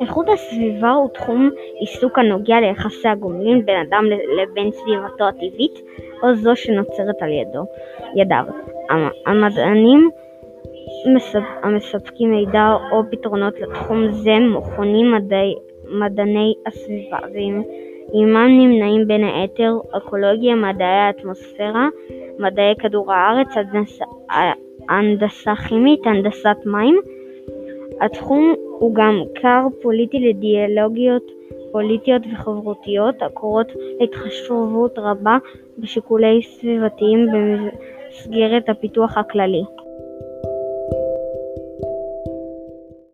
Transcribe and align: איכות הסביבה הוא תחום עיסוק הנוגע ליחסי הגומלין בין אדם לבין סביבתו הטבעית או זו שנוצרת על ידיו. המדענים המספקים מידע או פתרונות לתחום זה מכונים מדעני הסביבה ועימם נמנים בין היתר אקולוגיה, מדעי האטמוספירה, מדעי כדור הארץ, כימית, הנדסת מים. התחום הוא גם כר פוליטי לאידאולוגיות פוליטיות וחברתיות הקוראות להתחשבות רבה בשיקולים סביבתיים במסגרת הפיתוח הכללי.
איכות 0.00 0.26
הסביבה 0.28 0.90
הוא 0.90 1.08
תחום 1.08 1.50
עיסוק 1.80 2.18
הנוגע 2.18 2.60
ליחסי 2.60 3.08
הגומלין 3.08 3.66
בין 3.66 3.76
אדם 3.80 4.04
לבין 4.36 4.70
סביבתו 4.70 5.24
הטבעית 5.24 5.80
או 6.22 6.34
זו 6.34 6.56
שנוצרת 6.56 7.22
על 7.22 7.30
ידיו. 8.16 8.44
המדענים 9.26 10.10
המספקים 11.62 12.30
מידע 12.30 12.68
או 12.92 13.02
פתרונות 13.10 13.60
לתחום 13.60 14.12
זה 14.12 14.38
מכונים 14.38 15.14
מדעני 15.88 16.54
הסביבה 16.66 17.18
ועימם 17.32 18.48
נמנים 18.58 19.06
בין 19.06 19.24
היתר 19.24 19.72
אקולוגיה, 19.96 20.54
מדעי 20.54 20.86
האטמוספירה, 20.86 21.88
מדעי 22.38 22.74
כדור 22.78 23.12
הארץ, 23.12 23.48
כימית, 25.68 26.06
הנדסת 26.06 26.56
מים. 26.66 27.00
התחום 28.00 28.54
הוא 28.78 28.94
גם 28.94 29.22
כר 29.34 29.66
פוליטי 29.82 30.20
לאידאולוגיות 30.20 31.22
פוליטיות 31.72 32.22
וחברתיות 32.32 33.22
הקוראות 33.22 33.72
להתחשבות 34.00 34.98
רבה 34.98 35.38
בשיקולים 35.78 36.42
סביבתיים 36.42 37.26
במסגרת 37.32 38.68
הפיתוח 38.68 39.18
הכללי. 39.18 39.62